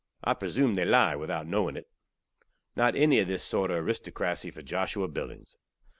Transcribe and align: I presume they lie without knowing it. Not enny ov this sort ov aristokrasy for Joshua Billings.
I 0.23 0.33
presume 0.33 0.73
they 0.73 0.83
lie 0.85 1.15
without 1.15 1.45
knowing 1.45 1.75
it. 1.75 1.87
Not 2.75 2.95
enny 2.95 3.21
ov 3.21 3.27
this 3.27 3.43
sort 3.43 3.69
ov 3.69 3.85
aristokrasy 3.85 4.51
for 4.51 4.63
Joshua 4.63 5.07
Billings. 5.07 5.59